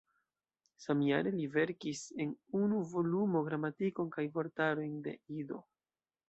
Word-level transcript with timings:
Samjare 0.85 1.33
li 1.35 1.43
verkis 1.55 2.01
en 2.25 2.31
unu 2.61 2.79
volumo 2.95 3.43
gramatikon 3.51 4.11
kaj 4.17 4.27
vortarojn 4.39 4.97
de 5.11 5.15
Ido. 5.43 5.63